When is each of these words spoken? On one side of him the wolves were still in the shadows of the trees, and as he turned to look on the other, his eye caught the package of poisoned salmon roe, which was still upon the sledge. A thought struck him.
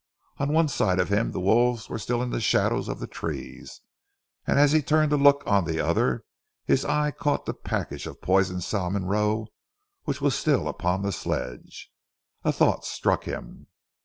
On 0.39 0.51
one 0.51 0.67
side 0.67 0.99
of 0.99 1.09
him 1.09 1.31
the 1.31 1.39
wolves 1.39 1.87
were 1.87 1.99
still 1.99 2.23
in 2.23 2.31
the 2.31 2.41
shadows 2.41 2.87
of 2.89 2.97
the 2.99 3.05
trees, 3.05 3.81
and 4.47 4.57
as 4.57 4.71
he 4.71 4.81
turned 4.81 5.11
to 5.11 5.15
look 5.15 5.43
on 5.45 5.63
the 5.65 5.79
other, 5.79 6.23
his 6.65 6.83
eye 6.83 7.11
caught 7.11 7.45
the 7.45 7.53
package 7.53 8.07
of 8.07 8.19
poisoned 8.19 8.63
salmon 8.63 9.05
roe, 9.05 9.49
which 10.05 10.19
was 10.19 10.33
still 10.33 10.67
upon 10.67 11.03
the 11.03 11.11
sledge. 11.11 11.91
A 12.43 12.51
thought 12.51 12.83
struck 12.83 13.25
him. 13.25 13.67